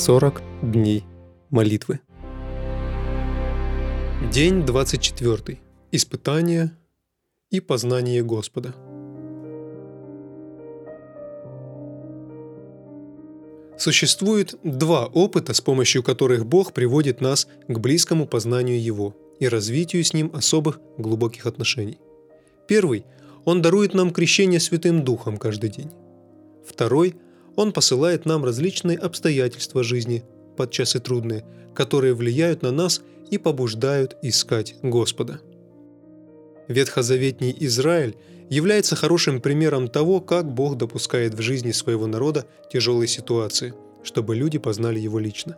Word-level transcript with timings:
40 0.00 0.40
дней 0.62 1.04
молитвы. 1.50 2.00
День 4.32 4.64
24. 4.64 5.60
Испытание 5.92 6.72
и 7.50 7.60
познание 7.60 8.22
Господа. 8.22 8.74
Существует 13.76 14.54
два 14.64 15.04
опыта, 15.04 15.52
с 15.52 15.60
помощью 15.60 16.02
которых 16.02 16.46
Бог 16.46 16.72
приводит 16.72 17.20
нас 17.20 17.46
к 17.68 17.78
близкому 17.78 18.26
познанию 18.26 18.82
Его 18.82 19.14
и 19.38 19.48
развитию 19.48 20.02
с 20.02 20.14
Ним 20.14 20.30
особых 20.32 20.80
глубоких 20.96 21.44
отношений. 21.44 21.98
Первый– 22.66 23.04
Он 23.44 23.60
дарует 23.60 23.92
нам 23.92 24.12
крещение 24.12 24.60
Святым 24.60 25.04
Духом 25.04 25.36
каждый 25.36 25.68
день. 25.68 25.90
Второй– 26.66 27.16
он 27.56 27.72
посылает 27.72 28.26
нам 28.26 28.44
различные 28.44 28.98
обстоятельства 28.98 29.82
жизни, 29.82 30.24
подчас 30.56 30.96
и 30.96 30.98
трудные, 30.98 31.44
которые 31.74 32.14
влияют 32.14 32.62
на 32.62 32.70
нас 32.70 33.02
и 33.30 33.38
побуждают 33.38 34.16
искать 34.22 34.76
Господа. 34.82 35.40
Ветхозаветний 36.68 37.56
Израиль 37.60 38.16
является 38.48 38.96
хорошим 38.96 39.40
примером 39.40 39.88
того, 39.88 40.20
как 40.20 40.52
Бог 40.52 40.76
допускает 40.76 41.34
в 41.34 41.40
жизни 41.40 41.72
своего 41.72 42.06
народа 42.06 42.46
тяжелые 42.72 43.08
ситуации, 43.08 43.74
чтобы 44.02 44.34
люди 44.34 44.58
познали 44.58 44.98
Его 44.98 45.18
лично. 45.18 45.56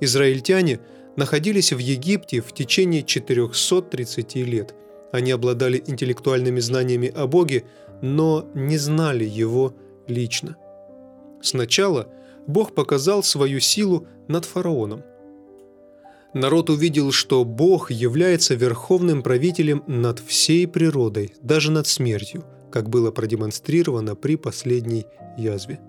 Израильтяне 0.00 0.80
находились 1.16 1.72
в 1.72 1.78
Египте 1.78 2.40
в 2.40 2.52
течение 2.52 3.02
430 3.02 4.36
лет. 4.36 4.74
Они 5.12 5.30
обладали 5.30 5.82
интеллектуальными 5.86 6.60
знаниями 6.60 7.12
о 7.14 7.26
Боге, 7.26 7.64
но 8.02 8.48
не 8.54 8.76
знали 8.76 9.24
Его 9.24 9.74
лично– 10.06 10.56
Сначала 11.42 12.08
Бог 12.46 12.74
показал 12.74 13.22
свою 13.22 13.60
силу 13.60 14.06
над 14.28 14.44
фараоном. 14.44 15.02
Народ 16.34 16.68
увидел, 16.70 17.12
что 17.12 17.44
Бог 17.44 17.90
является 17.90 18.54
верховным 18.54 19.22
правителем 19.22 19.82
над 19.86 20.18
всей 20.18 20.66
природой, 20.66 21.32
даже 21.40 21.70
над 21.70 21.86
смертью, 21.86 22.44
как 22.70 22.90
было 22.90 23.10
продемонстрировано 23.10 24.16
при 24.16 24.36
последней 24.36 25.06
язве. 25.38 25.80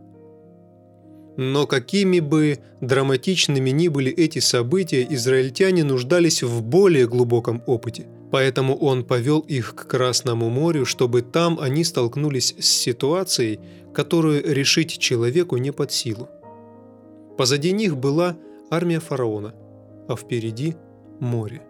Но 1.35 1.67
какими 1.67 2.19
бы 2.19 2.59
драматичными 2.81 3.69
ни 3.69 3.89
были 3.89 4.11
эти 4.11 4.39
события, 4.39 5.05
израильтяне 5.09 5.83
нуждались 5.83 6.41
в 6.41 6.63
более 6.63 7.07
глубоком 7.07 7.61
опыте. 7.67 8.07
Поэтому 8.31 8.75
он 8.75 9.05
повел 9.05 9.39
их 9.39 9.73
к 9.75 9.87
Красному 9.87 10.49
морю, 10.49 10.85
чтобы 10.85 11.21
там 11.21 11.59
они 11.59 11.83
столкнулись 11.83 12.55
с 12.59 12.65
ситуацией, 12.65 13.59
которую 13.93 14.43
решить 14.53 14.97
человеку 14.97 15.57
не 15.57 15.71
под 15.71 15.91
силу. 15.91 16.27
Позади 17.37 17.71
них 17.71 17.97
была 17.97 18.35
армия 18.69 18.99
фараона, 18.99 19.53
а 20.07 20.15
впереди– 20.15 20.75
море. 21.19 21.61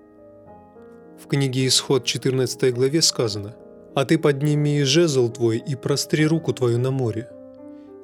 В 1.21 1.27
книге 1.27 1.67
«Исход» 1.67 2.05
14 2.05 2.73
главе 2.73 3.01
сказано 3.01 3.55
«А 3.95 4.05
ты 4.05 4.17
подними 4.17 4.83
жезл 4.83 5.29
твой 5.29 5.57
и 5.57 5.75
простри 5.75 6.25
руку 6.25 6.53
твою 6.53 6.79
на 6.79 6.91
море, 6.91 7.29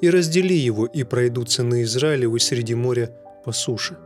и 0.01 0.09
раздели 0.09 0.55
его, 0.55 0.85
и 0.85 1.03
пройдут 1.03 1.51
сыны 1.51 1.83
Израилевы 1.83 2.39
среди 2.39 2.75
моря 2.75 3.15
по 3.45 3.51
суше. 3.51 3.97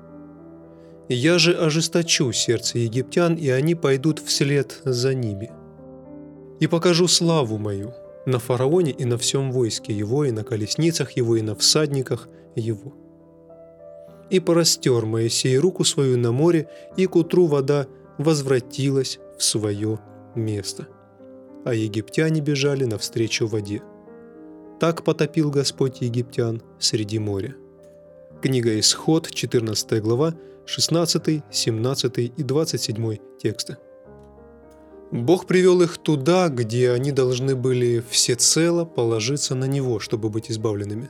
Я 1.10 1.40
же 1.40 1.54
ожесточу 1.54 2.34
сердце 2.34 2.80
египтян, 2.80 3.36
и 3.36 3.50
они 3.50 3.76
пойдут 3.76 4.20
вслед 4.20 4.82
за 4.84 5.14
ними. 5.14 5.52
И 6.60 6.68
покажу 6.68 7.08
славу 7.08 7.58
мою 7.58 7.94
на 8.26 8.40
фараоне 8.40 8.92
и 8.92 9.06
на 9.06 9.18
всем 9.18 9.52
войске 9.52 9.94
его, 9.94 10.26
и 10.26 10.32
на 10.32 10.44
колесницах 10.44 11.12
его, 11.12 11.38
и 11.38 11.42
на 11.42 11.56
всадниках 11.56 12.28
его. 12.56 12.94
И 14.30 14.42
порастер 14.42 15.06
Моисей 15.06 15.58
руку 15.58 15.86
свою 15.86 16.18
на 16.18 16.34
море, 16.34 16.68
и 16.98 17.06
к 17.06 17.16
утру 17.16 17.46
вода 17.46 17.88
возвратилась 18.18 19.20
в 19.38 19.44
свое 19.44 20.00
место. 20.36 20.88
А 21.64 21.74
египтяне 21.74 22.42
бежали 22.42 22.84
навстречу 22.84 23.48
воде. 23.48 23.82
Так 24.80 25.04
потопил 25.04 25.52
Господь 25.52 26.02
египтян 26.02 26.62
среди 26.80 27.18
моря. 27.18 27.56
Книга 28.42 28.78
Исход, 28.78 29.32
14 29.32 30.02
глава, 30.02 30.34
16, 30.68 31.44
17 31.50 32.18
и 32.18 32.44
27 32.44 33.18
тексты. 33.42 33.78
Бог 35.12 35.48
привел 35.48 35.82
их 35.82 35.98
туда, 35.98 36.50
где 36.50 36.92
они 36.92 37.14
должны 37.14 37.56
были 37.56 38.04
всецело 38.10 38.84
положиться 38.84 39.56
на 39.56 39.64
Него, 39.64 40.00
чтобы 40.00 40.30
быть 40.30 40.52
избавленными. 40.52 41.10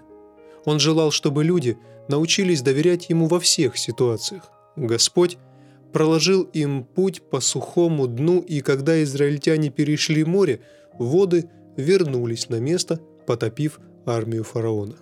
Он 0.66 0.80
желал, 0.80 1.10
чтобы 1.10 1.44
люди 1.44 1.78
научились 2.08 2.62
доверять 2.62 3.10
Ему 3.10 3.26
во 3.26 3.40
всех 3.40 3.78
ситуациях. 3.78 4.44
Господь 4.76 5.40
проложил 5.92 6.44
им 6.44 6.84
путь 6.84 7.24
по 7.24 7.40
сухому 7.40 8.06
дну, 8.06 8.42
и 8.42 8.62
когда 8.62 9.02
израильтяне 9.02 9.72
перешли 9.72 10.24
море, 10.24 10.62
воды 11.00 11.50
вернулись 11.76 12.50
на 12.50 12.60
место, 12.60 13.00
потопив 13.26 13.80
армию 14.06 14.44
фараона. 14.44 14.98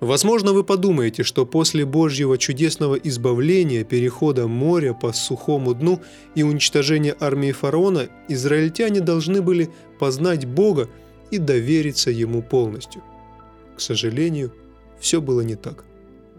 Возможно, 0.00 0.54
вы 0.54 0.64
подумаете, 0.64 1.22
что 1.24 1.44
после 1.44 1.84
Божьего 1.84 2.38
чудесного 2.38 2.94
избавления, 2.94 3.84
перехода 3.84 4.48
моря 4.48 4.94
по 4.94 5.12
сухому 5.12 5.74
дну 5.74 6.00
и 6.34 6.42
уничтожения 6.42 7.14
армии 7.20 7.52
фараона, 7.52 8.08
израильтяне 8.28 9.00
должны 9.00 9.42
были 9.42 9.68
познать 9.98 10.46
Бога 10.46 10.88
и 11.30 11.36
довериться 11.36 12.10
Ему 12.10 12.42
полностью. 12.42 13.02
К 13.76 13.80
сожалению, 13.80 14.54
все 14.98 15.20
было 15.20 15.42
не 15.42 15.54
так. 15.54 15.84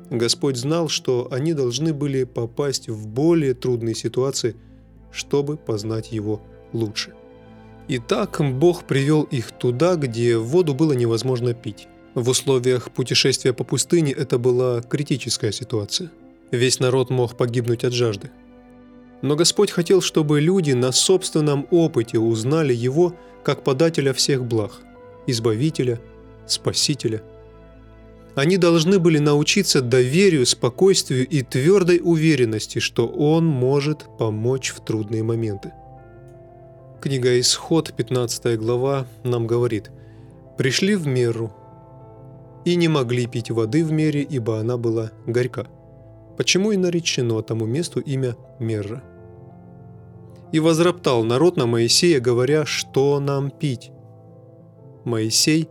Господь 0.09 0.57
знал, 0.57 0.89
что 0.89 1.27
они 1.31 1.53
должны 1.53 1.93
были 1.93 2.23
попасть 2.23 2.89
в 2.89 3.07
более 3.07 3.53
трудные 3.53 3.93
ситуации, 3.93 4.55
чтобы 5.11 5.55
познать 5.55 6.11
Его 6.11 6.41
лучше. 6.73 7.13
Итак, 7.87 8.41
Бог 8.41 8.85
привел 8.85 9.23
их 9.23 9.51
туда, 9.51 9.95
где 9.95 10.37
воду 10.37 10.73
было 10.73 10.93
невозможно 10.93 11.53
пить. 11.53 11.87
В 12.13 12.27
условиях 12.27 12.91
путешествия 12.91 13.53
по 13.53 13.63
пустыне 13.63 14.11
это 14.11 14.37
была 14.37 14.81
критическая 14.81 15.53
ситуация. 15.53 16.11
Весь 16.51 16.81
народ 16.81 17.09
мог 17.09 17.37
погибнуть 17.37 17.85
от 17.85 17.93
жажды. 17.93 18.31
Но 19.21 19.37
Господь 19.37 19.71
хотел, 19.71 20.01
чтобы 20.01 20.41
люди 20.41 20.71
на 20.71 20.91
собственном 20.91 21.67
опыте 21.71 22.19
узнали 22.19 22.73
Его 22.73 23.15
как 23.43 23.63
подателя 23.63 24.13
всех 24.13 24.43
благ, 24.43 24.81
Избавителя, 25.25 26.01
Спасителя. 26.47 27.23
Они 28.35 28.57
должны 28.57 28.99
были 28.99 29.19
научиться 29.19 29.81
доверию, 29.81 30.45
спокойствию 30.45 31.25
и 31.25 31.43
твердой 31.43 32.01
уверенности, 32.03 32.79
что 32.79 33.07
Он 33.07 33.45
может 33.45 34.05
помочь 34.17 34.71
в 34.71 34.83
трудные 34.83 35.23
моменты. 35.23 35.71
Книга 36.99 37.39
Исход, 37.39 37.93
15 37.95 38.59
глава, 38.59 39.07
нам 39.23 39.47
говорит 39.47 39.91
«Пришли 40.57 40.95
в 40.95 41.07
меру, 41.07 41.53
и 42.65 42.75
не 42.75 42.87
могли 42.87 43.25
пить 43.25 43.51
воды 43.51 43.83
в 43.83 43.91
мере, 43.91 44.21
ибо 44.21 44.59
она 44.59 44.77
была 44.77 45.11
горька. 45.25 45.67
Почему 46.37 46.71
и 46.71 46.77
наречено 46.77 47.41
тому 47.41 47.65
месту 47.65 47.99
имя 47.99 48.35
Мерра. 48.59 49.03
И 50.51 50.59
возроптал 50.59 51.23
народ 51.23 51.57
на 51.57 51.65
Моисея, 51.65 52.19
говоря, 52.19 52.65
что 52.65 53.19
нам 53.19 53.51
пить. 53.51 53.91
Моисей 55.03 55.69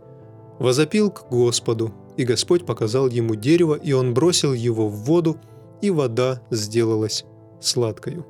возопил 0.59 1.11
к 1.11 1.29
Господу, 1.29 1.93
и 2.17 2.23
Господь 2.23 2.65
показал 2.65 3.07
ему 3.07 3.35
дерево, 3.35 3.75
и 3.75 3.93
он 3.93 4.13
бросил 4.13 4.53
его 4.53 4.87
в 4.87 5.03
воду, 5.03 5.37
и 5.81 5.89
вода 5.89 6.41
сделалась 6.51 7.25
сладкою. 7.59 8.25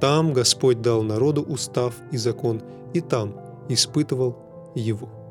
Там 0.00 0.32
Господь 0.32 0.80
дал 0.80 1.02
народу 1.02 1.42
устав 1.42 1.94
и 2.10 2.16
закон, 2.16 2.62
и 2.92 3.00
там 3.00 3.36
испытывал 3.68 4.36
его. 4.74 5.21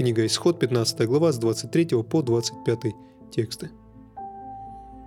Книга 0.00 0.24
Исход, 0.24 0.58
15 0.58 1.06
глава, 1.06 1.30
с 1.30 1.36
23 1.36 2.02
по 2.04 2.22
25 2.22 2.78
тексты. 3.30 3.70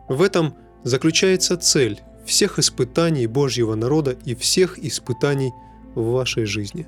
В 0.08 0.22
этом 0.22 0.54
заключается 0.84 1.58
цель 1.58 2.04
всех 2.28 2.60
испытаний 2.60 3.26
Божьего 3.26 3.74
народа 3.74 4.16
и 4.24 4.36
всех 4.36 4.78
испытаний 4.78 5.52
в 5.96 6.12
вашей 6.12 6.46
жизни. 6.46 6.86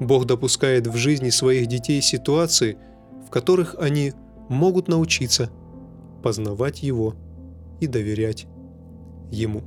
Бог 0.00 0.24
допускает 0.24 0.86
в 0.86 0.96
жизни 0.96 1.28
своих 1.28 1.66
детей 1.66 2.00
ситуации, 2.00 2.78
в 3.26 3.28
которых 3.28 3.76
они 3.78 4.14
могут 4.48 4.88
научиться 4.88 5.50
познавать 6.22 6.82
Его 6.82 7.14
и 7.80 7.86
доверять 7.86 8.46
Ему. 9.30 9.62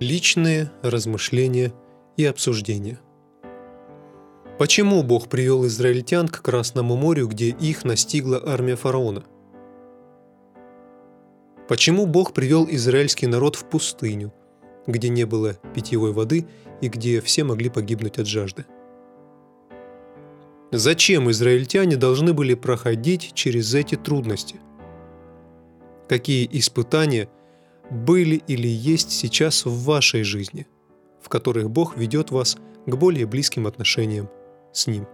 Личные 0.00 0.72
размышления 0.82 1.72
и 2.16 2.24
обсуждения. 2.24 2.98
Почему 4.58 5.02
Бог 5.02 5.28
привел 5.28 5.66
израильтян 5.66 6.28
к 6.28 6.42
Красному 6.42 6.96
морю, 6.96 7.28
где 7.28 7.50
их 7.50 7.84
настигла 7.84 8.42
армия 8.44 8.76
фараона? 8.76 9.24
Почему 11.68 12.06
Бог 12.06 12.34
привел 12.34 12.66
израильский 12.68 13.26
народ 13.26 13.56
в 13.56 13.64
пустыню, 13.64 14.32
где 14.86 15.08
не 15.08 15.24
было 15.24 15.54
питьевой 15.74 16.12
воды 16.12 16.46
и 16.80 16.88
где 16.88 17.20
все 17.20 17.44
могли 17.44 17.70
погибнуть 17.70 18.18
от 18.18 18.26
жажды. 18.26 18.66
Зачем 20.70 21.30
израильтяне 21.30 21.96
должны 21.96 22.32
были 22.32 22.54
проходить 22.54 23.32
через 23.34 23.74
эти 23.74 23.94
трудности? 23.94 24.56
Какие 26.08 26.48
испытания 26.50 27.28
были 27.90 28.42
или 28.46 28.68
есть 28.68 29.10
сейчас 29.10 29.64
в 29.64 29.84
вашей 29.84 30.22
жизни, 30.22 30.66
в 31.20 31.28
которых 31.28 31.70
Бог 31.70 31.96
ведет 31.96 32.30
вас 32.30 32.56
к 32.86 32.96
более 32.96 33.26
близким 33.26 33.66
отношениям 33.66 34.28
с 34.72 34.86
Ним? 34.86 35.06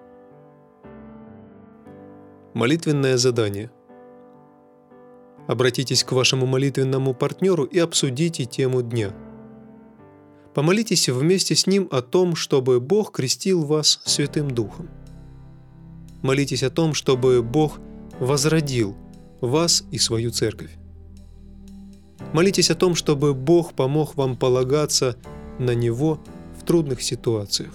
Молитвенное 2.55 3.17
задание. 3.17 3.71
Обратитесь 5.47 6.05
к 6.05 6.13
вашему 6.13 6.47
молитвенному 6.47 7.15
партнеру 7.15 7.65
и 7.65 7.79
обсудите 7.79 8.45
тему 8.45 8.83
дня. 8.83 9.15
Помолитесь 10.55 11.09
вместе 11.09 11.55
с 11.55 11.67
ним 11.67 11.89
о 11.93 12.03
том, 12.03 12.35
чтобы 12.35 12.81
Бог 12.81 13.13
крестил 13.13 13.65
вас 13.65 14.01
Святым 14.05 14.51
Духом. 14.51 14.89
Молитесь 16.23 16.63
о 16.63 16.71
том, 16.71 16.93
чтобы 16.93 17.43
Бог 17.43 17.79
возродил 18.19 18.97
вас 19.41 19.85
и 19.91 19.99
свою 19.99 20.31
церковь. 20.31 20.80
Молитесь 22.33 22.71
о 22.71 22.75
том, 22.75 22.95
чтобы 22.95 23.35
Бог 23.35 23.75
помог 23.75 24.17
вам 24.17 24.37
полагаться 24.37 25.17
на 25.59 25.75
Него 25.75 26.21
в 26.59 26.65
трудных 26.65 27.03
ситуациях. 27.03 27.73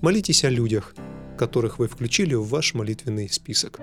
Молитесь 0.00 0.44
о 0.44 0.50
людях– 0.50 0.94
которых 1.36 1.78
вы 1.78 1.88
включили 1.88 2.34
в 2.34 2.48
ваш 2.48 2.74
молитвенный 2.74 3.28
список. 3.28 3.80